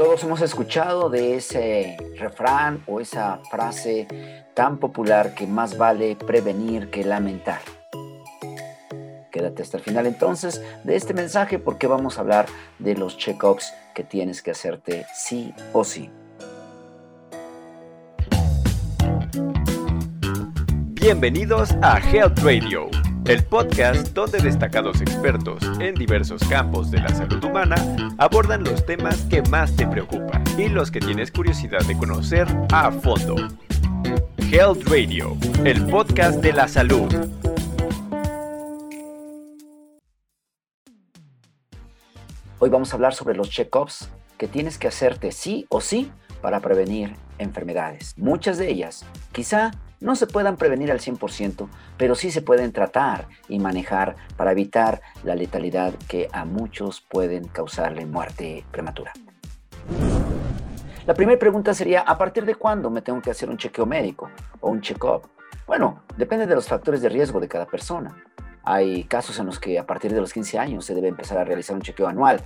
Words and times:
Todos 0.00 0.24
hemos 0.24 0.40
escuchado 0.40 1.10
de 1.10 1.36
ese 1.36 1.98
refrán 2.16 2.82
o 2.86 3.00
esa 3.00 3.38
frase 3.50 4.08
tan 4.54 4.78
popular 4.78 5.34
que 5.34 5.46
más 5.46 5.76
vale 5.76 6.16
prevenir 6.16 6.88
que 6.88 7.04
lamentar. 7.04 7.60
Quédate 9.30 9.60
hasta 9.60 9.76
el 9.76 9.82
final 9.82 10.06
entonces 10.06 10.62
de 10.84 10.96
este 10.96 11.12
mensaje 11.12 11.58
porque 11.58 11.86
vamos 11.86 12.16
a 12.16 12.22
hablar 12.22 12.46
de 12.78 12.94
los 12.94 13.18
check-ups 13.18 13.74
que 13.94 14.02
tienes 14.02 14.40
que 14.40 14.52
hacerte 14.52 15.04
sí 15.14 15.52
o 15.74 15.84
sí. 15.84 16.08
Bienvenidos 20.94 21.72
a 21.82 21.98
Health 21.98 22.38
Radio 22.38 22.88
el 23.26 23.44
podcast 23.44 24.08
donde 24.08 24.38
destacados 24.38 25.00
expertos 25.00 25.62
en 25.78 25.94
diversos 25.94 26.42
campos 26.48 26.90
de 26.90 27.00
la 27.00 27.08
salud 27.08 27.42
humana 27.44 27.76
abordan 28.18 28.64
los 28.64 28.84
temas 28.86 29.22
que 29.22 29.42
más 29.42 29.76
te 29.76 29.86
preocupan 29.86 30.42
y 30.58 30.68
los 30.68 30.90
que 30.90 31.00
tienes 31.00 31.30
curiosidad 31.30 31.80
de 31.86 31.96
conocer 31.96 32.46
a 32.72 32.90
fondo. 32.90 33.36
Health 34.50 34.88
Radio, 34.88 35.36
el 35.64 35.86
podcast 35.86 36.40
de 36.40 36.52
la 36.52 36.66
salud. 36.66 37.12
Hoy 42.58 42.68
vamos 42.68 42.92
a 42.92 42.96
hablar 42.96 43.14
sobre 43.14 43.36
los 43.36 43.48
check-ups 43.48 44.10
que 44.36 44.48
tienes 44.48 44.76
que 44.76 44.88
hacerte 44.88 45.32
sí 45.32 45.66
o 45.68 45.80
sí 45.80 46.10
para 46.42 46.60
prevenir 46.60 47.14
enfermedades. 47.38 48.14
Muchas 48.18 48.58
de 48.58 48.70
ellas 48.70 49.04
quizá 49.32 49.70
no 50.00 50.16
se 50.16 50.26
puedan 50.26 50.56
prevenir 50.56 50.90
al 50.90 50.98
100%, 50.98 51.68
pero 51.96 52.14
sí 52.14 52.30
se 52.30 52.42
pueden 52.42 52.72
tratar 52.72 53.28
y 53.48 53.58
manejar 53.58 54.16
para 54.36 54.52
evitar 54.52 55.00
la 55.22 55.34
letalidad 55.34 55.94
que 56.08 56.28
a 56.32 56.44
muchos 56.44 57.00
pueden 57.00 57.46
causarle 57.48 58.06
muerte 58.06 58.64
prematura. 58.70 59.12
La 61.06 61.14
primera 61.14 61.38
pregunta 61.38 61.74
sería, 61.74 62.00
¿a 62.00 62.16
partir 62.16 62.44
de 62.44 62.54
cuándo 62.54 62.90
me 62.90 63.02
tengo 63.02 63.20
que 63.20 63.30
hacer 63.30 63.48
un 63.48 63.56
chequeo 63.56 63.86
médico 63.86 64.30
o 64.60 64.70
un 64.70 64.80
check-up? 64.80 65.28
Bueno, 65.66 66.02
depende 66.16 66.46
de 66.46 66.54
los 66.54 66.66
factores 66.66 67.00
de 67.00 67.08
riesgo 67.08 67.40
de 67.40 67.48
cada 67.48 67.66
persona. 67.66 68.24
Hay 68.70 69.02
casos 69.02 69.36
en 69.40 69.46
los 69.46 69.58
que 69.58 69.80
a 69.80 69.84
partir 69.84 70.14
de 70.14 70.20
los 70.20 70.32
15 70.32 70.56
años 70.56 70.84
se 70.84 70.94
debe 70.94 71.08
empezar 71.08 71.38
a 71.38 71.44
realizar 71.44 71.74
un 71.74 71.82
chequeo 71.82 72.06
anual. 72.06 72.44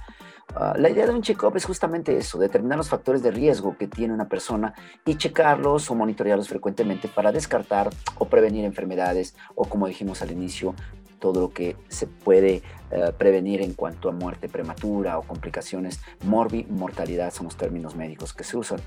Ah, 0.55 0.73
la 0.75 0.89
idea 0.89 1.05
de 1.05 1.13
un 1.13 1.21
check-up 1.21 1.55
es 1.55 1.67
justamente 1.67 2.17
eso, 2.17 2.39
determinar 2.39 2.79
los 2.79 2.89
factores 2.89 3.23
de 3.23 3.31
riesgo 3.31 3.77
que 3.77 3.89
tiene 3.89 4.15
una 4.15 4.27
persona 4.27 4.73
y 5.05 5.17
checarlos 5.17 5.91
o 5.91 5.95
monitorearlos 5.95 6.49
frecuentemente 6.49 7.09
para 7.09 7.31
descartar 7.31 7.91
o 8.17 8.25
prevenir 8.25 8.65
enfermedades 8.65 9.37
o, 9.55 9.67
como 9.67 9.87
dijimos 9.87 10.23
al 10.23 10.31
inicio, 10.31 10.75
todo 11.19 11.43
lo 11.43 11.53
que 11.53 11.77
se 11.89 12.07
puede 12.07 12.63
eh, 12.91 13.13
prevenir 13.19 13.61
en 13.61 13.75
cuanto 13.75 14.09
a 14.09 14.13
muerte 14.13 14.49
prematura 14.49 15.19
o 15.19 15.25
complicaciones, 15.25 16.01
morbi, 16.25 16.65
mortalidad 16.71 17.35
son 17.35 17.47
los 17.47 17.57
términos 17.59 17.97
médicos 17.97 18.33
que 18.33 18.45
se 18.45 18.57
usan. 18.57 18.81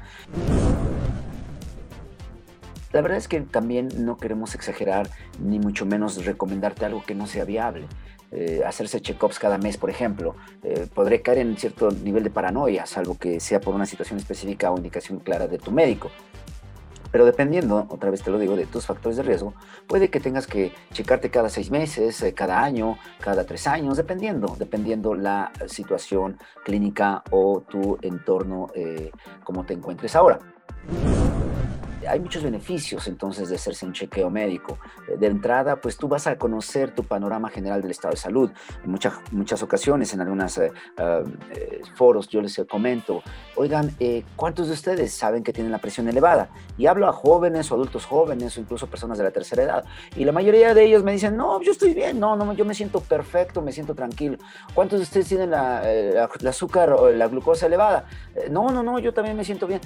La 2.98 3.04
verdad 3.04 3.20
es 3.20 3.28
que 3.28 3.42
también 3.42 3.90
no 4.00 4.18
queremos 4.18 4.56
exagerar 4.56 5.08
ni 5.40 5.60
mucho 5.60 5.86
menos 5.86 6.26
recomendarte 6.26 6.84
algo 6.84 7.04
que 7.06 7.14
no 7.14 7.28
sea 7.28 7.46
viable. 7.46 7.86
Eh, 8.32 8.64
hacerse 8.66 9.02
check-ups 9.02 9.38
cada 9.38 9.60
mes, 9.60 9.78
por 9.78 9.92
ejemplo, 9.92 10.36
eh, 10.64 10.88
podré 10.92 11.22
caer 11.22 11.38
en 11.38 11.56
cierto 11.58 11.92
nivel 11.92 12.24
de 12.24 12.32
paranoia, 12.32 12.88
salvo 12.88 13.16
que 13.16 13.40
sea 13.40 13.62
por 13.62 13.76
una 13.76 13.86
situación 13.86 14.18
específica 14.18 14.72
o 14.72 14.78
indicación 14.78 15.20
clara 15.20 15.48
de 15.48 15.60
tu 15.60 15.72
médico. 15.72 16.10
Pero 17.12 17.24
dependiendo, 17.24 17.86
otra 17.90 18.10
vez 18.10 18.24
te 18.24 18.32
lo 18.32 18.40
digo, 18.40 18.56
de 18.56 18.66
tus 18.66 18.88
factores 18.88 19.18
de 19.18 19.22
riesgo, 19.22 19.54
puede 19.86 20.10
que 20.10 20.20
tengas 20.20 20.48
que 20.48 20.72
checarte 20.92 21.30
cada 21.30 21.50
seis 21.50 21.70
meses, 21.70 22.24
eh, 22.24 22.34
cada 22.34 22.64
año, 22.64 22.98
cada 23.20 23.46
tres 23.46 23.68
años, 23.68 23.98
dependiendo, 23.98 24.56
dependiendo 24.58 25.14
la 25.14 25.52
situación 25.68 26.40
clínica 26.66 27.22
o 27.30 27.62
tu 27.62 28.00
entorno, 28.02 28.72
como 29.44 29.66
te 29.66 29.76
encuentres 29.76 30.16
ahora 30.16 30.40
hay 32.08 32.20
muchos 32.20 32.44
beneficios 32.44 33.08
entonces 33.08 33.50
de 33.50 33.56
hacerse 33.56 33.86
un 33.86 33.94
chequeo 33.94 34.30
médico. 34.30 34.78
Eh, 35.08 35.18
de 35.18 35.28
entrada, 35.28 35.78
pues 35.78 35.98
tú 35.98 36.08
vas 36.08 36.28
a 36.28 36.38
conocer 36.38 36.94
tu 36.94 37.04
panorama 37.04 37.50
general 37.50 37.82
del 37.82 37.92
estado 37.92 38.14
de 38.14 38.18
salud. 38.18 38.52
En 38.84 38.92
muchas, 38.92 39.14
muchas 39.32 39.62
ocasiones, 39.64 40.14
en 40.14 40.22
algunos 40.22 40.58
eh, 40.58 40.72
eh, 40.98 41.82
foros, 41.96 42.28
yo 42.28 42.42
les 42.42 42.58
comento, 42.68 43.22
oigan, 43.56 43.96
¿cuántos 44.36 44.68
de 44.68 44.74
ustedes 44.74 45.14
saben 45.14 45.44
que 45.44 45.54
tienen 45.54 45.72
la 45.72 45.78
presión 45.78 46.08
elevada? 46.08 46.50
Y 46.78 46.88
hablo 46.88 47.08
a 47.08 47.14
jóvenes 47.14 47.72
o 47.72 47.76
adultos 47.76 48.06
jóvenes 48.06 48.58
o 48.58 48.62
incluso 48.62 48.88
personas 48.88 49.18
de 49.18 49.24
la 49.24 49.32
tercera 49.32 49.64
edad. 49.64 49.86
Y 50.16 50.26
la 50.26 50.32
mayoría 50.32 50.74
de 50.74 50.84
ellos 50.84 51.04
me 51.04 51.12
dicen, 51.12 51.38
no, 51.38 51.62
yo 51.62 51.72
estoy 51.72 51.94
bien, 51.94 52.20
no, 52.20 52.36
no, 52.36 52.54
yo 52.54 52.66
me 52.66 52.74
siento 52.74 53.00
perfecto, 53.02 53.62
me 53.62 53.72
siento 53.72 53.94
tranquilo. 53.94 54.38
¿Cuántos 54.74 55.00
de 55.00 55.04
ustedes 55.04 55.28
tienen 55.28 55.52
la, 55.52 55.84
la 56.40 56.50
azúcar 56.50 56.92
o 56.92 57.12
la 57.12 57.28
glucosa 57.28 57.68
elevada? 57.68 58.06
no, 58.50 58.72
no, 58.72 58.84
no, 58.84 59.00
yo 59.00 59.14
también 59.14 59.36
me 59.36 59.44
siento 59.44 59.68
bien. 59.68 59.82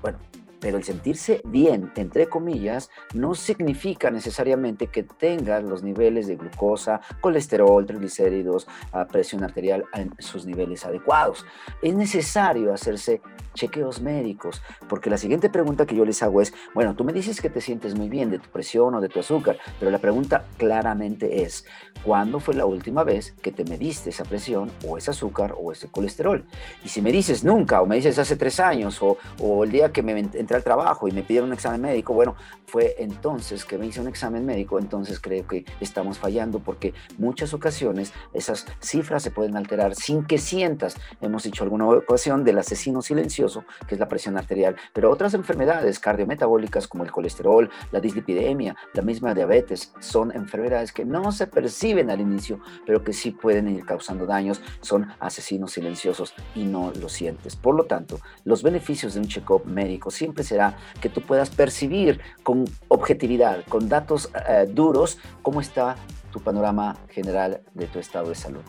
bueno, 0.00 0.18
pero 0.62 0.78
el 0.78 0.84
sentirse 0.84 1.42
bien, 1.44 1.92
entre 1.96 2.28
comillas, 2.28 2.88
no 3.14 3.34
significa 3.34 4.12
necesariamente 4.12 4.86
que 4.86 5.02
tengas 5.02 5.64
los 5.64 5.82
niveles 5.82 6.28
de 6.28 6.36
glucosa, 6.36 7.00
colesterol, 7.20 7.84
triglicéridos, 7.84 8.68
presión 9.10 9.42
arterial 9.42 9.84
en 9.92 10.14
sus 10.20 10.46
niveles 10.46 10.86
adecuados. 10.86 11.44
Es 11.82 11.94
necesario 11.94 12.72
hacerse 12.72 13.20
chequeos 13.54 14.00
médicos, 14.00 14.62
porque 14.88 15.10
la 15.10 15.18
siguiente 15.18 15.50
pregunta 15.50 15.84
que 15.84 15.96
yo 15.96 16.04
les 16.04 16.22
hago 16.22 16.40
es, 16.40 16.54
bueno, 16.74 16.94
tú 16.94 17.04
me 17.04 17.12
dices 17.12 17.40
que 17.40 17.50
te 17.50 17.60
sientes 17.60 17.94
muy 17.94 18.08
bien 18.08 18.30
de 18.30 18.38
tu 18.38 18.48
presión 18.48 18.94
o 18.94 19.00
de 19.00 19.08
tu 19.08 19.20
azúcar, 19.20 19.58
pero 19.78 19.90
la 19.90 19.98
pregunta 19.98 20.46
claramente 20.56 21.42
es, 21.42 21.66
¿cuándo 22.04 22.40
fue 22.40 22.54
la 22.54 22.66
última 22.66 23.04
vez 23.04 23.32
que 23.42 23.52
te 23.52 23.64
mediste 23.64 24.10
esa 24.10 24.24
presión 24.24 24.70
o 24.86 24.96
ese 24.96 25.10
azúcar 25.10 25.54
o 25.60 25.72
ese 25.72 25.88
colesterol? 25.88 26.44
Y 26.84 26.88
si 26.88 27.02
me 27.02 27.12
dices 27.12 27.44
nunca, 27.44 27.82
o 27.82 27.86
me 27.86 27.96
dices 27.96 28.18
hace 28.18 28.36
tres 28.36 28.60
años, 28.60 29.02
o, 29.02 29.18
o 29.40 29.64
el 29.64 29.72
día 29.72 29.92
que 29.92 30.02
me 30.02 30.14
al 30.54 30.64
trabajo 30.64 31.08
y 31.08 31.12
me 31.12 31.22
pidieron 31.22 31.50
un 31.50 31.54
examen 31.54 31.80
médico, 31.80 32.14
bueno, 32.14 32.36
fue 32.66 32.96
entonces 32.98 33.64
que 33.64 33.78
me 33.78 33.86
hice 33.86 34.00
un 34.00 34.08
examen 34.08 34.44
médico, 34.46 34.78
entonces 34.78 35.20
creo 35.20 35.46
que 35.46 35.64
estamos 35.80 36.18
fallando 36.18 36.60
porque 36.60 36.94
muchas 37.18 37.54
ocasiones 37.54 38.12
esas 38.32 38.66
cifras 38.80 39.22
se 39.22 39.30
pueden 39.30 39.56
alterar 39.56 39.94
sin 39.94 40.24
que 40.24 40.38
sientas, 40.38 40.96
hemos 41.20 41.42
dicho 41.42 41.64
alguna 41.64 41.86
ocasión, 41.86 42.44
del 42.44 42.58
asesino 42.58 43.02
silencioso, 43.02 43.64
que 43.86 43.94
es 43.94 44.00
la 44.00 44.08
presión 44.08 44.36
arterial, 44.36 44.76
pero 44.92 45.10
otras 45.10 45.34
enfermedades 45.34 45.98
cardiometabólicas 45.98 46.88
como 46.88 47.04
el 47.04 47.12
colesterol, 47.12 47.70
la 47.90 48.00
dislipidemia, 48.00 48.76
la 48.94 49.02
misma 49.02 49.34
diabetes, 49.34 49.92
son 50.00 50.32
enfermedades 50.32 50.92
que 50.92 51.04
no 51.04 51.32
se 51.32 51.46
perciben 51.46 52.10
al 52.10 52.20
inicio, 52.20 52.60
pero 52.86 53.02
que 53.04 53.12
sí 53.12 53.30
pueden 53.30 53.68
ir 53.68 53.84
causando 53.84 54.26
daños, 54.26 54.60
son 54.80 55.08
asesinos 55.20 55.72
silenciosos 55.72 56.34
y 56.54 56.64
no 56.64 56.92
lo 57.00 57.08
sientes. 57.08 57.56
Por 57.56 57.74
lo 57.74 57.84
tanto, 57.84 58.18
los 58.44 58.62
beneficios 58.62 59.14
de 59.14 59.20
un 59.20 59.26
check-up 59.26 59.64
médico 59.66 60.10
siempre 60.10 60.41
será 60.44 60.76
que 61.00 61.08
tú 61.08 61.20
puedas 61.20 61.50
percibir 61.50 62.20
con 62.42 62.64
objetividad, 62.88 63.64
con 63.68 63.88
datos 63.88 64.30
eh, 64.48 64.66
duros, 64.68 65.18
cómo 65.42 65.60
está 65.60 65.96
tu 66.32 66.40
panorama 66.40 66.96
general 67.08 67.60
de 67.74 67.86
tu 67.86 67.98
estado 67.98 68.28
de 68.28 68.34
salud. 68.34 68.62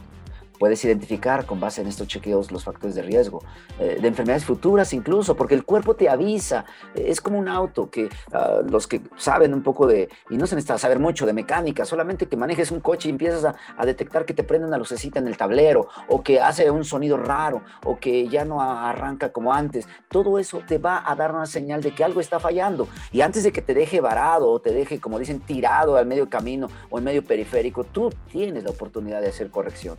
Puedes 0.59 0.83
identificar 0.85 1.45
con 1.45 1.59
base 1.59 1.81
en 1.81 1.87
estos 1.87 2.07
chequeos 2.07 2.51
los 2.51 2.63
factores 2.63 2.95
de 2.95 3.01
riesgo, 3.01 3.43
eh, 3.79 3.97
de 4.01 4.07
enfermedades 4.07 4.45
futuras 4.45 4.93
incluso, 4.93 5.35
porque 5.35 5.55
el 5.55 5.65
cuerpo 5.65 5.95
te 5.95 6.09
avisa. 6.09 6.65
Es 6.95 7.21
como 7.21 7.39
un 7.39 7.47
auto 7.47 7.89
que 7.89 8.09
ah, 8.31 8.61
los 8.67 8.87
que 8.87 9.01
saben 9.17 9.53
un 9.53 9.63
poco 9.63 9.87
de, 9.87 10.09
y 10.29 10.37
no 10.37 10.47
se 10.47 10.55
necesita 10.55 10.77
saber 10.77 10.99
mucho 10.99 11.25
de 11.25 11.33
mecánica, 11.33 11.85
solamente 11.85 12.27
que 12.27 12.37
manejes 12.37 12.71
un 12.71 12.79
coche 12.79 13.09
y 13.09 13.11
empiezas 13.11 13.55
a, 13.77 13.85
detectar 13.85 14.25
que 14.25 14.33
te 14.33 14.43
prende 14.43 14.67
una 14.67 14.77
lucecita 14.77 15.19
en 15.19 15.27
el 15.27 15.35
tablero, 15.37 15.87
o 16.07 16.23
que 16.23 16.39
hace 16.39 16.69
un 16.71 16.85
sonido 16.85 17.17
raro, 17.17 17.63
o 17.83 17.99
que 17.99 18.27
ya 18.27 18.45
no 18.45 18.61
arranca 18.61 19.31
como 19.31 19.53
antes. 19.53 19.87
Todo 20.09 20.39
eso 20.39 20.61
te 20.65 20.77
va 20.77 21.03
a 21.05 21.15
dar 21.15 21.31
una 21.33 21.45
señal 21.45 21.81
de 21.81 21.93
que 21.93 22.03
algo 22.03 22.21
está 22.21 22.39
fallando. 22.39 22.87
Y 23.11 23.21
antes 23.21 23.43
de 23.43 23.51
que 23.51 23.61
te 23.61 23.73
deje 23.73 23.99
varado 24.01 24.49
o 24.49 24.59
te 24.59 24.71
deje, 24.71 24.99
como 24.99 25.19
dicen, 25.19 25.41
tirado 25.41 25.97
al 25.97 26.05
medio 26.05 26.29
camino 26.29 26.69
o 26.89 26.97
en 26.97 27.03
medio 27.03 27.23
periférico, 27.23 27.83
tú 27.83 28.09
tienes 28.31 28.63
la 28.63 28.71
oportunidad 28.71 29.21
de 29.21 29.27
hacer 29.27 29.49
corrección. 29.49 29.97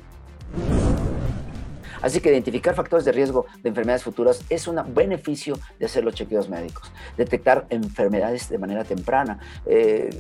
Así 2.05 2.21
que 2.21 2.29
identificar 2.29 2.75
factores 2.75 3.07
de 3.07 3.13
riesgo 3.13 3.47
de 3.63 3.71
enfermedades 3.71 4.03
futuras 4.03 4.45
es 4.51 4.69
un 4.69 4.79
beneficio 4.95 5.59
de 5.79 5.87
hacer 5.87 6.05
los 6.05 6.15
chequeos 6.15 6.51
médicos. 6.51 6.93
Detectar 7.17 7.65
enfermedades 7.71 8.51
de 8.51 8.59
manera 8.59 8.85
temprana. 8.85 9.39
Eh, 9.65 10.11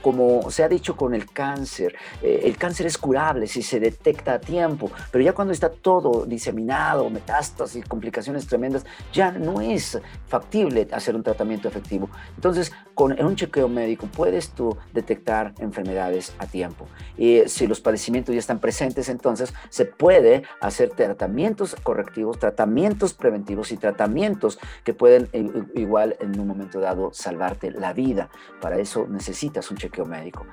como 0.00 0.50
se 0.50 0.62
ha 0.62 0.68
dicho 0.68 0.96
con 0.96 1.14
el 1.14 1.30
cáncer, 1.30 1.94
eh, 2.22 2.42
el 2.44 2.56
cáncer 2.56 2.86
es 2.86 2.98
curable 2.98 3.46
si 3.46 3.62
se 3.62 3.80
detecta 3.80 4.34
a 4.34 4.40
tiempo, 4.40 4.90
pero 5.10 5.24
ya 5.24 5.32
cuando 5.32 5.52
está 5.52 5.70
todo 5.70 6.24
diseminado, 6.26 7.08
metástasis, 7.10 7.84
complicaciones 7.86 8.46
tremendas, 8.46 8.84
ya 9.12 9.30
no 9.32 9.60
es 9.60 10.00
factible 10.26 10.88
hacer 10.92 11.14
un 11.16 11.22
tratamiento 11.22 11.68
efectivo. 11.68 12.08
Entonces, 12.34 12.72
con 12.94 13.20
un 13.20 13.36
chequeo 13.36 13.68
médico 13.68 14.06
puedes 14.06 14.50
tú 14.50 14.76
detectar 14.92 15.54
enfermedades 15.58 16.34
a 16.38 16.46
tiempo. 16.46 16.86
Y 17.16 17.42
si 17.46 17.66
los 17.66 17.80
padecimientos 17.80 18.34
ya 18.34 18.38
están 18.38 18.58
presentes, 18.58 19.08
entonces 19.08 19.54
se 19.68 19.84
puede 19.84 20.42
hacer 20.60 20.90
tratamientos 20.90 21.74
correctivos, 21.82 22.38
tratamientos 22.38 23.14
preventivos 23.14 23.72
y 23.72 23.76
tratamientos 23.76 24.58
que 24.84 24.94
pueden 24.94 25.28
igual 25.74 26.16
en 26.20 26.38
un 26.38 26.46
momento 26.46 26.80
dado 26.80 27.10
salvarte 27.12 27.70
la 27.70 27.92
vida. 27.92 28.28
Para 28.60 28.78
eso 28.78 29.06
necesitas 29.08 29.70
un 29.70 29.76
chequeo 29.76 29.89
médico. 30.06 30.46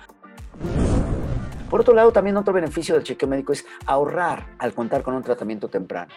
Por 1.70 1.82
otro 1.82 1.94
lado, 1.94 2.12
también 2.12 2.38
otro 2.38 2.54
beneficio 2.54 2.96
del 2.96 3.04
chequeo 3.04 3.28
médico 3.28 3.52
es 3.52 3.66
ahorrar 3.86 4.46
al 4.58 4.74
contar 4.74 5.04
con 5.04 5.14
un 5.14 5.24
tratamiento 5.24 5.68
temprano. 5.68 6.12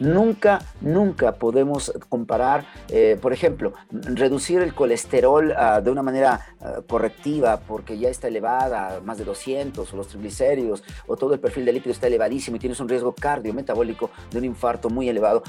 Nunca, 0.00 0.60
nunca 0.80 1.32
podemos 1.32 1.92
comparar, 2.08 2.66
eh, 2.88 3.16
por 3.20 3.32
ejemplo, 3.32 3.74
reducir 3.90 4.60
el 4.60 4.74
colesterol 4.74 5.54
ah, 5.56 5.80
de 5.80 5.90
una 5.90 6.02
manera 6.02 6.40
ah, 6.60 6.80
correctiva 6.88 7.60
porque 7.60 7.96
ya 7.96 8.08
está 8.08 8.26
elevada, 8.26 9.00
más 9.04 9.18
de 9.18 9.24
200, 9.24 9.92
o 9.92 9.96
los 9.96 10.08
triglicéridos, 10.08 10.82
o 11.06 11.16
todo 11.16 11.34
el 11.34 11.40
perfil 11.40 11.64
de 11.64 11.74
lípido 11.74 11.92
está 11.92 12.08
elevadísimo 12.08 12.56
y 12.56 12.60
tienes 12.60 12.80
un 12.80 12.88
riesgo 12.88 13.14
cardiometabólico 13.14 14.10
de 14.32 14.38
un 14.38 14.46
infarto 14.46 14.90
muy 14.90 15.08
elevado 15.08 15.44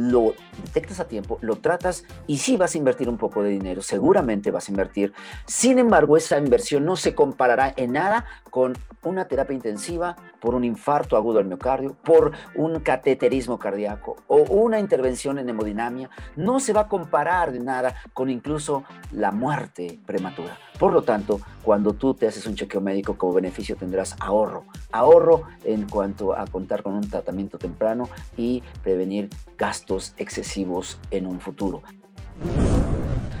lo 0.00 0.34
detectas 0.64 0.98
a 1.00 1.08
tiempo, 1.08 1.38
lo 1.42 1.56
tratas 1.56 2.04
y 2.26 2.38
sí 2.38 2.56
vas 2.56 2.74
a 2.74 2.78
invertir 2.78 3.08
un 3.08 3.18
poco 3.18 3.42
de 3.42 3.50
dinero, 3.50 3.82
seguramente 3.82 4.50
vas 4.50 4.68
a 4.68 4.72
invertir. 4.72 5.12
Sin 5.46 5.78
embargo, 5.78 6.16
esa 6.16 6.38
inversión 6.38 6.86
no 6.86 6.96
se 6.96 7.14
comparará 7.14 7.74
en 7.76 7.92
nada 7.92 8.24
con 8.50 8.72
una 9.02 9.26
terapia 9.26 9.54
intensiva 9.54 10.16
por 10.40 10.54
un 10.54 10.64
infarto 10.64 11.16
agudo 11.16 11.38
al 11.38 11.44
miocardio, 11.44 11.96
por 12.02 12.32
un 12.54 12.80
cateterismo 12.80 13.58
cardíaco 13.58 14.16
o 14.26 14.38
una 14.42 14.80
intervención 14.80 15.38
en 15.38 15.48
hemodinamia. 15.48 16.08
No 16.36 16.60
se 16.60 16.72
va 16.72 16.82
a 16.82 16.88
comparar 16.88 17.52
de 17.52 17.60
nada 17.60 17.94
con 18.14 18.30
incluso 18.30 18.84
la 19.12 19.32
muerte 19.32 19.98
prematura. 20.06 20.58
Por 20.78 20.94
lo 20.94 21.02
tanto, 21.02 21.40
cuando 21.62 21.92
tú 21.92 22.14
te 22.14 22.26
haces 22.26 22.46
un 22.46 22.54
chequeo 22.54 22.80
médico 22.80 23.18
como 23.18 23.34
beneficio 23.34 23.76
tendrás 23.76 24.16
ahorro. 24.18 24.64
Ahorro 24.92 25.42
en 25.64 25.86
cuanto 25.86 26.34
a 26.34 26.46
contar 26.46 26.82
con 26.82 26.94
un 26.94 27.08
tratamiento 27.08 27.58
temprano 27.58 28.08
y 28.36 28.62
prevenir 28.82 29.28
gastos 29.58 29.89
excesivos 30.16 30.98
en 31.10 31.26
un 31.26 31.40
futuro. 31.40 31.82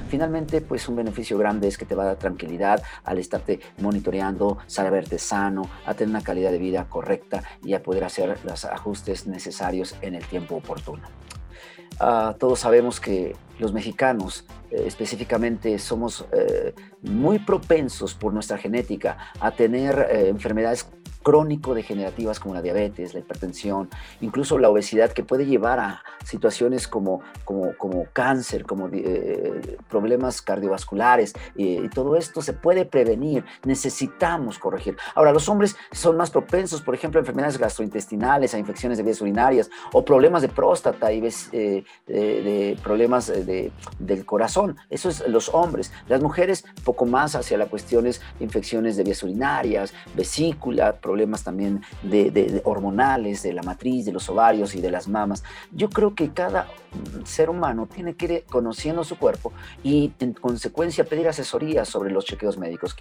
Finalmente, 0.08 0.60
pues 0.60 0.88
un 0.88 0.96
beneficio 0.96 1.38
grande 1.38 1.68
es 1.68 1.78
que 1.78 1.84
te 1.84 1.94
va 1.94 2.02
a 2.02 2.06
dar 2.06 2.16
tranquilidad 2.16 2.82
al 3.04 3.18
estarte 3.18 3.60
monitoreando, 3.78 4.58
verte 4.90 5.18
sano, 5.18 5.70
a 5.86 5.94
tener 5.94 6.10
una 6.10 6.24
calidad 6.24 6.50
de 6.50 6.58
vida 6.58 6.88
correcta 6.88 7.44
y 7.62 7.74
a 7.74 7.82
poder 7.82 8.02
hacer 8.02 8.36
los 8.44 8.64
ajustes 8.64 9.28
necesarios 9.28 9.94
en 10.02 10.16
el 10.16 10.24
tiempo 10.24 10.56
oportuno. 10.56 11.04
Ah, 12.00 12.34
todos 12.38 12.58
sabemos 12.58 12.98
que 12.98 13.36
los 13.58 13.72
mexicanos 13.72 14.46
eh, 14.70 14.84
específicamente 14.86 15.78
somos 15.78 16.24
eh, 16.32 16.74
muy 17.02 17.38
propensos 17.38 18.14
por 18.14 18.32
nuestra 18.32 18.56
genética 18.56 19.18
a 19.38 19.50
tener 19.50 20.08
eh, 20.10 20.28
enfermedades 20.28 20.88
crónico-degenerativas 21.22 22.40
como 22.40 22.54
la 22.54 22.62
diabetes, 22.62 23.14
la 23.14 23.20
hipertensión, 23.20 23.88
incluso 24.20 24.58
la 24.58 24.68
obesidad 24.68 25.12
que 25.12 25.24
puede 25.24 25.46
llevar 25.46 25.80
a 25.80 26.02
situaciones 26.24 26.88
como, 26.88 27.20
como, 27.44 27.76
como 27.76 28.06
cáncer, 28.12 28.64
como 28.64 28.88
eh, 28.92 29.76
problemas 29.88 30.42
cardiovasculares, 30.42 31.34
y 31.56 31.88
todo 31.88 32.16
esto 32.16 32.42
se 32.42 32.52
puede 32.52 32.84
prevenir, 32.84 33.44
necesitamos 33.64 34.58
corregir. 34.58 34.96
Ahora, 35.14 35.32
los 35.32 35.48
hombres 35.48 35.76
son 35.92 36.16
más 36.16 36.30
propensos, 36.30 36.82
por 36.82 36.94
ejemplo, 36.94 37.18
a 37.18 37.22
enfermedades 37.22 37.58
gastrointestinales, 37.58 38.54
a 38.54 38.58
infecciones 38.58 38.98
de 38.98 39.04
vías 39.04 39.20
urinarias 39.20 39.70
o 39.92 40.04
problemas 40.04 40.42
de 40.42 40.48
próstata 40.48 41.12
y 41.12 41.20
eh, 41.52 41.84
de, 42.06 42.78
problemas 42.82 43.26
de, 43.26 43.72
del 43.98 44.24
corazón. 44.24 44.76
Eso 44.88 45.08
es 45.08 45.26
los 45.28 45.48
hombres. 45.50 45.92
Las 46.08 46.22
mujeres, 46.22 46.64
poco 46.84 47.06
más 47.06 47.34
hacia 47.34 47.58
las 47.58 47.68
cuestiones 47.68 48.20
de 48.38 48.44
infecciones 48.44 48.96
de 48.96 49.04
vías 49.04 49.22
urinarias, 49.22 49.92
vesícula, 50.14 50.96
problemas 51.10 51.42
también 51.42 51.82
de, 52.04 52.62
hormonales, 52.64 53.42
de 53.42 53.52
la 53.52 53.62
matriz, 53.62 54.04
de 54.04 54.12
los 54.12 54.28
ovarios 54.28 54.76
y 54.76 54.80
de 54.80 54.92
las 54.92 55.08
mamas. 55.08 55.42
Yo 55.72 55.90
creo 55.90 56.14
que 56.14 56.30
cada 56.30 56.68
ser 57.24 57.50
humano 57.50 57.88
tiene 57.92 58.14
que 58.14 58.26
ir 58.26 58.44
conociendo 58.48 59.02
su 59.02 59.18
cuerpo 59.18 59.52
y 59.82 60.12
en 60.20 60.34
consecuencia 60.34 61.02
pedir 61.04 61.26
asesoría 61.26 61.84
sobre 61.84 62.12
los 62.12 62.24
chequeos 62.24 62.58
médicos 62.58 62.94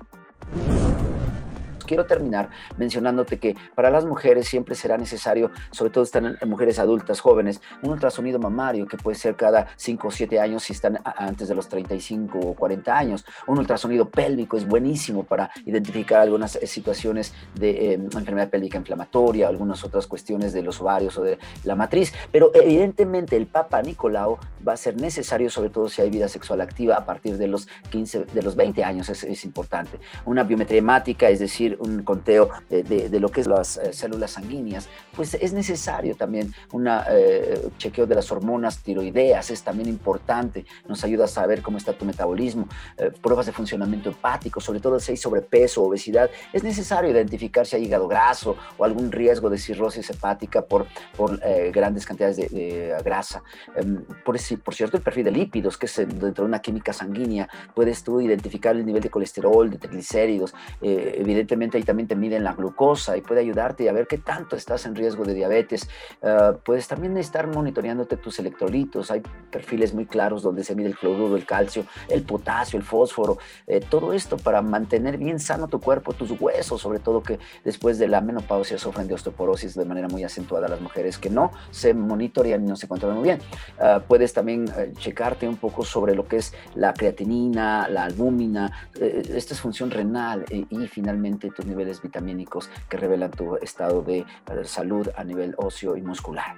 quiero 1.90 2.06
terminar 2.06 2.52
mencionándote 2.78 3.40
que 3.40 3.56
para 3.74 3.90
las 3.90 4.06
mujeres 4.06 4.48
siempre 4.48 4.76
será 4.76 4.96
necesario, 4.96 5.50
sobre 5.72 5.92
todo 5.92 6.04
están 6.04 6.38
en 6.40 6.50
mujeres 6.50 6.78
adultas, 6.78 7.20
jóvenes, 7.20 7.62
un 7.82 7.90
ultrasonido 7.90 8.38
mamario 8.38 8.86
que 8.86 8.96
puede 8.96 9.18
ser 9.18 9.36
cada 9.36 9.70
5 9.76 10.08
o 10.08 10.12
7 10.12 10.40
años 10.40 10.62
si 10.62 10.74
están 10.74 11.00
antes 11.04 11.48
de 11.48 11.56
los 11.56 11.68
35 11.68 12.40
o 12.40 12.54
40 12.54 12.96
años. 12.96 13.26
Un 13.48 13.58
ultrasonido 13.58 14.08
pélvico 14.08 14.56
es 14.56 14.68
buenísimo 14.68 15.24
para 15.24 15.50
identificar 15.66 16.22
algunas 16.22 16.58
eh, 16.58 16.68
situaciones 16.68 17.34
de 17.56 17.94
em, 17.94 18.04
enfermedad 18.04 18.50
pélvica 18.50 18.78
inflamatoria, 18.78 19.48
algunas 19.48 19.84
otras 19.84 20.06
cuestiones 20.06 20.54
de 20.54 20.62
los 20.62 20.80
ovarios 20.82 21.18
o 21.18 21.24
de 21.24 21.40
la 21.64 21.76
matriz, 21.76 22.14
pero 22.32 22.52
evidentemente 22.54 23.36
el 23.36 23.48
Papa 23.48 23.82
Nicolau 23.82 24.38
va 24.68 24.74
a 24.74 24.78
ser 24.78 25.02
necesario, 25.02 25.50
sobre 25.50 25.72
todo 25.72 25.90
si 25.90 26.04
hay 26.04 26.12
vida 26.12 26.28
sexual 26.28 26.62
activa 26.62 26.96
a 26.96 27.06
partir 27.06 27.38
de 27.38 27.48
los 27.48 27.68
15, 27.90 28.26
de 28.26 28.42
los 28.44 28.56
20 28.56 28.84
años, 28.84 29.10
es, 29.10 29.24
es 29.24 29.44
importante. 29.44 29.98
Una 30.26 30.44
biometría 30.44 30.78
hemática, 30.78 31.30
es 31.30 31.40
decir, 31.40 31.79
un 31.80 32.04
conteo 32.04 32.50
de, 32.70 33.20
lo 33.20 33.30
que 33.30 33.42
es 33.42 33.48
las 33.48 33.78
eh, 33.78 33.94
células 33.94 34.32
sanguíneas, 34.32 34.90
pues 35.16 35.34
es 35.34 35.54
necesario 35.54 36.16
también 36.16 36.54
un 36.72 36.88
eh, 36.88 37.70
chequeo 37.78 38.06
de 38.06 38.16
las 38.16 38.32
hormonas 38.32 38.80
tiroideas, 38.80 39.50
es 39.52 39.64
también 39.64 39.90
importante, 39.90 40.66
nos 40.88 41.04
ayuda 41.04 41.26
a 41.26 41.28
saber 41.28 41.62
cómo 41.62 41.78
está 41.78 41.94
tu 41.94 42.06
metabolismo, 42.06 42.68
eh, 42.98 43.12
pruebas 43.22 43.46
de 43.46 43.52
funcionamiento 43.52 44.10
hepático, 44.10 44.60
sobre 44.60 44.80
todo 44.80 45.00
si 45.00 45.12
hay 45.12 45.18
sobrepeso, 45.18 45.84
obesidad, 45.84 46.30
es 46.54 46.64
necesario 46.64 47.10
identificar 47.10 47.66
si 47.66 47.76
hay 47.76 47.86
hígado 47.86 48.08
graso 48.08 48.56
o 48.78 48.86
algún 48.86 49.12
riesgo 49.12 49.50
de 49.50 49.58
cirrosis 49.58 50.10
hepática 50.10 50.62
por, 50.62 50.88
por 51.16 51.40
grandes 51.72 52.06
cantidades 52.06 52.38
de, 52.38 52.96
grasa. 53.04 53.44
Em, 53.76 54.04
por, 54.24 54.38
por 54.64 54.74
cierto, 54.74 54.98
el 54.98 55.04
perfil 55.04 55.26
de 55.26 55.32
lípidos, 55.32 55.78
que 55.78 55.86
es 55.86 55.96
dentro 55.96 56.44
de 56.44 56.50
una 56.50 56.60
química 56.60 56.94
sanguínea, 56.94 57.48
puedes 57.74 58.04
tú 58.04 58.22
identificar 58.22 58.76
el 58.76 58.86
nivel 58.86 59.02
de 59.02 59.10
colesterol, 59.10 59.70
de 59.70 59.78
triglicéridos, 59.78 60.54
evidentemente 60.82 61.69
y 61.78 61.84
también 61.84 62.08
te 62.08 62.16
miden 62.16 62.44
la 62.44 62.54
glucosa 62.54 63.18
y 63.18 63.22
puede 63.22 63.42
ayudarte 63.42 63.88
a 63.90 63.94
ver 63.94 64.08
qué 64.08 64.18
tanto 64.18 64.56
estás 64.56 64.86
en 64.86 64.96
riesgo 64.96 65.24
de 65.26 65.34
diabetes. 65.34 65.90
Uh, 66.22 66.58
puedes 66.64 66.88
también 66.88 67.18
estar 67.18 67.48
monitoreándote 67.48 68.18
tus 68.18 68.40
electrolitos. 68.40 69.12
Hay 69.12 69.22
perfiles 69.52 69.94
muy 69.94 70.06
claros 70.06 70.42
donde 70.42 70.64
se 70.64 70.76
mide 70.76 70.88
el 70.88 70.98
cloruro, 70.98 71.36
el 71.36 71.46
calcio, 71.46 71.86
el 72.08 72.24
potasio, 72.24 72.78
el 72.78 72.86
fósforo. 72.86 73.38
Eh, 73.68 73.82
todo 73.88 74.14
esto 74.14 74.38
para 74.38 74.62
mantener 74.62 75.18
bien 75.18 75.40
sano 75.40 75.68
tu 75.68 75.80
cuerpo, 75.80 76.14
tus 76.14 76.32
huesos, 76.40 76.82
sobre 76.82 77.00
todo 77.00 77.22
que 77.22 77.40
después 77.64 78.00
de 78.00 78.08
la 78.08 78.22
menopausia 78.22 78.78
sufren 78.78 79.08
de 79.08 79.14
osteoporosis 79.14 79.76
de 79.76 79.86
manera 79.86 80.08
muy 80.08 80.24
acentuada 80.24 80.68
las 80.68 80.82
mujeres 80.82 81.18
que 81.18 81.30
no 81.30 81.52
se 81.72 81.94
monitorean 81.94 82.64
y 82.64 82.68
no 82.68 82.76
se 82.76 82.88
controlan 82.88 83.18
muy 83.18 83.28
bien. 83.28 83.40
Uh, 83.80 84.02
puedes 84.02 84.34
también 84.34 84.66
uh, 84.70 84.94
checarte 84.98 85.48
un 85.48 85.58
poco 85.58 85.84
sobre 85.84 86.16
lo 86.16 86.28
que 86.28 86.38
es 86.38 86.54
la 86.76 86.94
creatinina, 86.94 87.88
la 87.90 88.06
albúmina. 88.06 88.90
esta 89.00 89.54
es 89.54 89.60
función 89.60 89.92
renal 89.92 90.46
y 90.50 90.88
finalmente 90.88 91.50
niveles 91.66 92.02
vitamínicos 92.02 92.70
que 92.90 92.98
revelan 92.98 93.32
tu 93.32 93.56
estado 93.58 94.02
de 94.02 94.20
eh, 94.20 94.26
salud 94.64 95.10
a 95.16 95.24
nivel 95.24 95.56
óseo 95.58 95.96
y 95.96 96.02
muscular. 96.02 96.58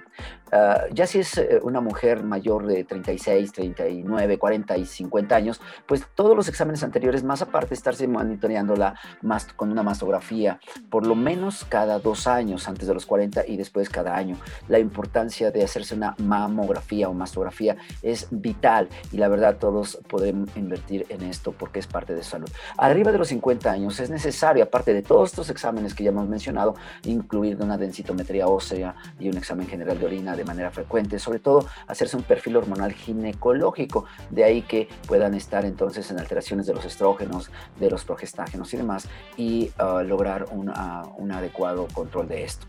Ah, 0.54 0.84
ya 0.92 1.06
si 1.06 1.20
es 1.20 1.38
eh, 1.38 1.60
una 1.62 1.80
mujer 1.80 2.24
mayor 2.24 2.66
de 2.66 2.84
36, 2.84 3.52
39, 3.52 4.38
40 4.38 4.76
y 4.76 4.84
50 4.84 5.34
años, 5.34 5.60
pues 5.86 6.06
todos 6.14 6.36
los 6.36 6.46
exámenes 6.48 6.82
anteriores, 6.82 7.24
más 7.24 7.40
aparte 7.40 7.72
estarse 7.72 8.06
monitoreándola 8.06 8.94
más, 9.22 9.46
con 9.54 9.70
una 9.72 9.82
mastografía, 9.82 10.60
por 10.90 11.06
lo 11.06 11.14
menos 11.14 11.64
cada 11.64 11.98
dos 11.98 12.26
años, 12.26 12.68
antes 12.68 12.86
de 12.86 12.92
los 12.92 13.06
40 13.06 13.46
y 13.46 13.56
después 13.56 13.88
cada 13.88 14.14
año. 14.14 14.36
La 14.68 14.78
importancia 14.78 15.50
de 15.50 15.64
hacerse 15.64 15.94
una 15.94 16.14
mamografía 16.18 17.08
o 17.08 17.14
mastografía 17.14 17.76
es 18.02 18.28
vital 18.30 18.88
y 19.10 19.16
la 19.16 19.28
verdad 19.28 19.56
todos 19.56 20.00
podemos 20.08 20.54
invertir 20.54 21.06
en 21.08 21.22
esto 21.22 21.52
porque 21.52 21.78
es 21.78 21.86
parte 21.86 22.14
de 22.14 22.22
salud. 22.22 22.50
Arriba 22.76 23.10
de 23.10 23.18
los 23.18 23.28
50 23.28 23.70
años 23.70 23.98
es 24.00 24.10
necesario, 24.10 24.64
aparte 24.64 24.91
de 24.92 25.02
todos 25.02 25.30
estos 25.30 25.50
exámenes 25.50 25.94
que 25.94 26.04
ya 26.04 26.10
hemos 26.10 26.28
mencionado, 26.28 26.74
incluir 27.04 27.56
una 27.60 27.76
densitometría 27.76 28.46
ósea 28.46 28.94
y 29.18 29.28
un 29.28 29.36
examen 29.36 29.66
general 29.66 29.98
de 29.98 30.06
orina 30.06 30.36
de 30.36 30.44
manera 30.44 30.70
frecuente, 30.70 31.18
sobre 31.18 31.38
todo 31.38 31.66
hacerse 31.86 32.16
un 32.16 32.22
perfil 32.22 32.56
hormonal 32.56 32.92
ginecológico, 32.92 34.04
de 34.30 34.44
ahí 34.44 34.62
que 34.62 34.88
puedan 35.06 35.34
estar 35.34 35.64
entonces 35.64 36.10
en 36.10 36.18
alteraciones 36.18 36.66
de 36.66 36.74
los 36.74 36.84
estrógenos, 36.84 37.50
de 37.78 37.90
los 37.90 38.04
progestágenos 38.04 38.72
y 38.74 38.76
demás, 38.76 39.08
y 39.36 39.70
ah, 39.78 40.02
lograr 40.04 40.46
un 40.52 41.32
adecuado 41.32 41.88
control 41.92 42.28
de 42.28 42.44
esto. 42.44 42.66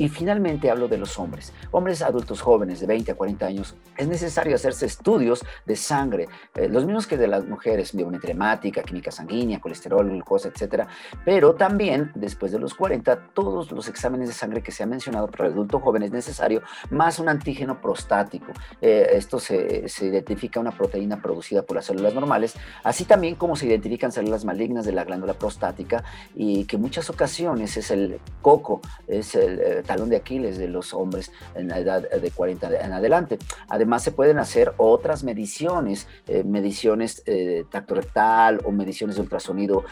Y 0.00 0.08
finalmente 0.08 0.70
hablo 0.70 0.88
de 0.88 0.96
los 0.96 1.18
hombres. 1.18 1.52
Hombres 1.72 2.00
adultos 2.00 2.40
jóvenes 2.40 2.80
de 2.80 2.86
20 2.86 3.12
a 3.12 3.14
40 3.16 3.44
años, 3.44 3.76
es 3.98 4.08
necesario 4.08 4.54
hacerse 4.54 4.86
estudios 4.86 5.44
de 5.66 5.76
sangre, 5.76 6.26
eh, 6.54 6.70
los 6.70 6.86
mismos 6.86 7.06
que 7.06 7.18
de 7.18 7.28
las 7.28 7.44
mujeres, 7.44 7.94
biometría 7.94 8.32
hemática, 8.32 8.82
química 8.82 9.10
sanguínea, 9.10 9.60
colesterol, 9.60 10.08
glucosa, 10.08 10.48
etcétera, 10.48 10.88
pero 11.22 11.54
también 11.54 12.12
después 12.14 12.50
de 12.50 12.58
los 12.58 12.72
40, 12.72 13.34
todos 13.34 13.70
los 13.72 13.88
exámenes 13.88 14.28
de 14.28 14.34
sangre 14.34 14.62
que 14.62 14.72
se 14.72 14.82
ha 14.82 14.86
mencionado 14.86 15.28
para 15.28 15.48
el 15.48 15.52
adulto 15.52 15.80
joven 15.80 16.04
es 16.04 16.12
necesario, 16.12 16.62
más 16.88 17.18
un 17.18 17.28
antígeno 17.28 17.78
prostático. 17.82 18.52
Eh, 18.80 19.06
esto 19.12 19.38
se, 19.38 19.86
se 19.86 20.06
identifica 20.06 20.60
una 20.60 20.70
proteína 20.70 21.20
producida 21.20 21.60
por 21.60 21.76
las 21.76 21.84
células 21.84 22.14
normales, 22.14 22.54
así 22.84 23.04
también 23.04 23.34
como 23.34 23.54
se 23.54 23.66
identifican 23.66 24.12
células 24.12 24.46
malignas 24.46 24.86
de 24.86 24.92
la 24.92 25.04
glándula 25.04 25.34
prostática 25.34 26.02
y 26.34 26.64
que 26.64 26.76
en 26.76 26.82
muchas 26.82 27.10
ocasiones 27.10 27.76
es 27.76 27.90
el 27.90 28.18
coco, 28.40 28.80
es 29.06 29.34
el 29.34 29.60
eh, 29.60 29.82
talón 29.90 30.08
de 30.08 30.16
Aquiles 30.16 30.56
de 30.56 30.68
los 30.68 30.94
hombres 30.94 31.32
en 31.56 31.66
la 31.66 31.80
edad 31.80 32.08
de 32.08 32.30
40 32.30 32.80
en 32.80 32.92
adelante. 32.92 33.38
Además, 33.68 34.04
se 34.04 34.12
pueden 34.12 34.38
hacer 34.38 34.72
otras 34.76 35.24
mediciones, 35.24 36.06
eh, 36.28 36.44
mediciones 36.44 37.24
de 37.24 37.66
tacto 37.68 37.96
rectal 37.96 38.60
o 38.64 38.70
mediciones 38.70 39.16
de 39.16 39.22
ultrasonido 39.22 39.84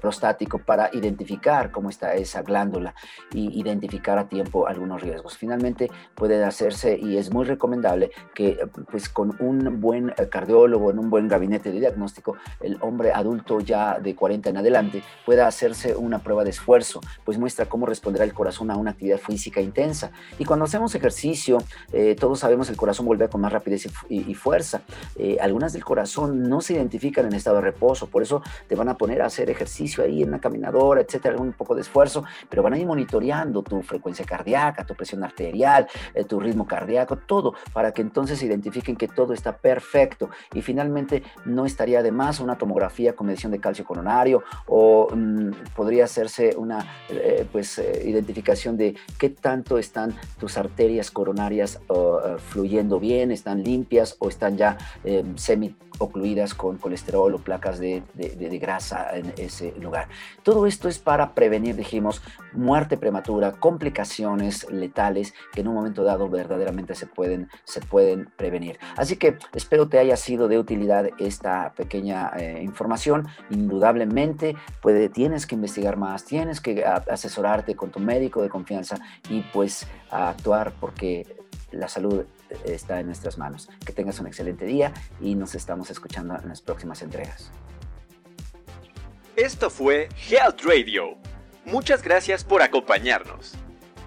prostático 0.00 0.58
para 0.58 0.90
identificar 0.92 1.70
cómo 1.70 1.88
está 1.88 2.14
esa 2.14 2.42
glándula 2.42 2.94
y 3.32 3.60
identificar 3.60 4.18
a 4.18 4.28
tiempo 4.28 4.66
algunos 4.66 5.00
riesgos. 5.02 5.38
Finalmente, 5.38 5.88
puede 6.16 6.42
hacerse 6.44 6.98
y 7.00 7.16
es 7.16 7.32
muy 7.32 7.44
recomendable 7.44 8.10
que 8.34 8.58
pues 8.90 9.08
con 9.08 9.36
un 9.40 9.80
buen 9.80 10.12
cardiólogo, 10.30 10.90
en 10.90 10.98
un 10.98 11.10
buen 11.10 11.28
gabinete 11.28 11.70
de 11.70 11.80
diagnóstico, 11.80 12.36
el 12.60 12.76
hombre 12.80 13.12
adulto 13.12 13.60
ya 13.60 13.98
de 14.00 14.14
40 14.14 14.50
en 14.50 14.56
adelante 14.56 15.02
pueda 15.24 15.46
hacerse 15.46 15.94
una 15.96 16.18
prueba 16.18 16.44
de 16.44 16.50
esfuerzo, 16.50 17.00
pues 17.24 17.38
muestra 17.38 17.66
cómo 17.66 17.86
responderá 17.86 18.24
el 18.24 18.34
corazón 18.34 18.70
a 18.70 18.76
una 18.76 18.90
actividad 18.90 19.18
física 19.28 19.60
intensa. 19.60 20.10
Y 20.38 20.44
cuando 20.44 20.64
hacemos 20.64 20.94
ejercicio, 20.94 21.58
eh, 21.92 22.16
todos 22.18 22.40
sabemos 22.40 22.70
el 22.70 22.76
corazón 22.76 23.04
vuelve 23.04 23.28
con 23.28 23.42
más 23.42 23.52
rapidez 23.52 23.88
y, 24.08 24.34
fuerza. 24.34 24.82
Eh, 25.16 25.36
algunas 25.40 25.72
del 25.72 25.84
corazón 25.84 26.48
no 26.48 26.60
se 26.60 26.74
identifican 26.74 27.26
en 27.26 27.34
estado 27.34 27.56
de 27.56 27.62
reposo, 27.62 28.06
por 28.06 28.22
eso 28.22 28.42
te 28.68 28.74
van 28.74 28.88
a 28.88 28.96
poner 28.96 29.20
a 29.20 29.26
hacer 29.26 29.50
ejercicio 29.50 30.02
ahí 30.02 30.22
en 30.22 30.30
la 30.30 30.38
caminadora, 30.38 31.00
etcétera, 31.00 31.36
un 31.36 31.52
poco 31.52 31.74
de 31.74 31.82
esfuerzo, 31.82 32.24
pero 32.48 32.62
van 32.62 32.72
a 32.72 32.78
ir 32.78 32.86
monitoreando 32.86 33.62
tu 33.62 33.82
frecuencia 33.82 34.24
cardíaca, 34.24 34.86
tu 34.86 34.94
presión 34.94 35.22
arterial, 35.24 35.86
eh, 36.14 36.24
tu 36.24 36.40
ritmo 36.40 36.66
cardíaco, 36.66 37.16
todo, 37.16 37.54
para 37.72 37.92
que 37.92 38.02
entonces 38.02 38.42
identifiquen 38.42 38.96
que 38.96 39.08
todo 39.08 39.34
está 39.34 39.56
perfecto. 39.56 40.30
Y 40.54 40.62
finalmente 40.62 41.22
no 41.44 41.66
estaría 41.66 42.02
de 42.02 42.12
más 42.12 42.40
una 42.40 42.56
tomografía 42.56 43.14
con 43.14 43.26
medición 43.26 43.52
de 43.52 43.60
calcio 43.60 43.84
coronario 43.84 44.42
o 44.66 45.08
mm, 45.14 45.50
podría 45.74 46.04
hacerse 46.04 46.54
una 46.56 46.86
eh, 47.08 47.46
pues, 47.50 47.78
eh, 47.78 48.02
identificación 48.06 48.76
de 48.76 48.94
qué 49.18 49.28
tanto 49.30 49.78
están 49.78 50.14
tus 50.38 50.56
arterias 50.56 51.10
coronarias 51.10 51.80
fluyendo 52.48 53.00
bien, 53.00 53.30
están 53.30 53.62
limpias 53.62 54.16
o 54.18 54.28
están 54.28 54.56
ya 54.56 54.78
semi 55.36 55.74
ocluidas 55.98 56.54
con 56.54 56.78
colesterol 56.78 57.34
o 57.34 57.38
placas 57.38 57.78
de, 57.78 58.02
grasa 58.60 59.16
en 59.16 59.32
ese 59.36 59.74
lugar. 59.80 60.08
Todo 60.42 60.66
esto 60.66 60.88
es 60.88 60.98
para 60.98 61.34
prevenir, 61.34 61.76
dijimos, 61.76 62.22
muerte 62.52 62.96
prematura, 62.96 63.52
complicaciones 63.52 64.70
letales 64.70 65.34
que 65.52 65.60
en 65.60 65.68
un 65.68 65.74
momento 65.74 66.02
dado 66.02 66.28
verdaderamente 66.28 66.94
se 66.94 67.06
pueden, 67.06 67.48
se 67.64 67.80
pueden 67.80 68.30
prevenir. 68.36 68.78
Así 68.96 69.16
que 69.16 69.38
espero 69.54 69.88
te 69.88 69.98
haya 69.98 70.16
sido 70.16 70.48
de 70.48 70.58
utilidad 70.58 71.08
esta 71.18 71.72
pequeña 71.76 72.32
eh, 72.36 72.62
información. 72.62 73.26
Indudablemente 73.50 74.56
tienes 75.12 75.46
que 75.46 75.54
investigar 75.54 75.96
más, 75.96 76.24
tienes 76.24 76.60
que 76.60 76.84
asesorarte 76.84 77.74
con 77.76 77.90
tu 77.90 78.00
médico 78.00 78.42
de 78.42 78.48
confianza 78.48 78.98
y 79.28 79.42
pues 79.52 79.86
actuar 80.10 80.72
porque 80.80 81.26
la 81.70 81.88
salud 81.88 82.24
está 82.64 83.00
en 83.00 83.06
nuestras 83.06 83.38
manos. 83.38 83.68
Que 83.84 83.92
tengas 83.92 84.20
un 84.20 84.26
excelente 84.26 84.64
día 84.64 84.92
y 85.20 85.34
nos 85.34 85.54
estamos 85.54 85.90
escuchando 85.90 86.36
en 86.36 86.48
las 86.48 86.60
próximas 86.60 87.02
entregas. 87.02 87.50
Esto 89.36 89.70
fue 89.70 90.08
Health 90.28 90.62
Radio. 90.62 91.16
Muchas 91.64 92.02
gracias 92.02 92.44
por 92.44 92.62
acompañarnos. 92.62 93.54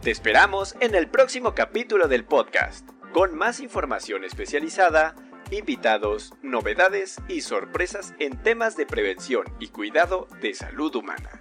Te 0.01 0.11
esperamos 0.11 0.75
en 0.79 0.95
el 0.95 1.07
próximo 1.07 1.53
capítulo 1.53 2.07
del 2.07 2.25
podcast, 2.25 2.89
con 3.13 3.35
más 3.37 3.59
información 3.59 4.23
especializada, 4.23 5.15
invitados, 5.51 6.33
novedades 6.41 7.17
y 7.27 7.41
sorpresas 7.41 8.13
en 8.19 8.41
temas 8.41 8.75
de 8.77 8.85
prevención 8.85 9.45
y 9.59 9.67
cuidado 9.67 10.27
de 10.41 10.53
salud 10.53 10.95
humana. 10.95 11.40